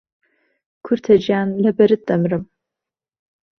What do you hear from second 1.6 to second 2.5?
له بهرت دهمرم